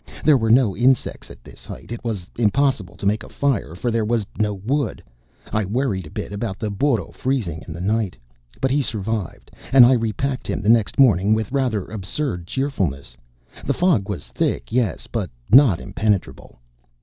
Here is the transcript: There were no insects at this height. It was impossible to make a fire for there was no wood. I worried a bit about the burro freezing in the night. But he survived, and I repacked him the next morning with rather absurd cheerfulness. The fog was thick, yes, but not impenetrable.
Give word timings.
There 0.25 0.35
were 0.35 0.49
no 0.49 0.75
insects 0.75 1.29
at 1.29 1.43
this 1.43 1.63
height. 1.63 1.91
It 1.91 2.03
was 2.03 2.27
impossible 2.35 2.95
to 2.95 3.05
make 3.05 3.21
a 3.21 3.29
fire 3.29 3.75
for 3.75 3.91
there 3.91 4.03
was 4.03 4.25
no 4.39 4.51
wood. 4.55 5.03
I 5.53 5.63
worried 5.63 6.07
a 6.07 6.09
bit 6.09 6.33
about 6.33 6.57
the 6.57 6.71
burro 6.71 7.11
freezing 7.11 7.63
in 7.67 7.71
the 7.71 7.81
night. 7.81 8.17
But 8.59 8.71
he 8.71 8.81
survived, 8.81 9.51
and 9.71 9.85
I 9.85 9.93
repacked 9.93 10.47
him 10.47 10.63
the 10.63 10.69
next 10.69 10.97
morning 10.99 11.35
with 11.35 11.51
rather 11.51 11.85
absurd 11.85 12.47
cheerfulness. 12.47 13.15
The 13.63 13.75
fog 13.75 14.09
was 14.09 14.29
thick, 14.29 14.71
yes, 14.71 15.05
but 15.05 15.29
not 15.51 15.79
impenetrable. 15.79 16.57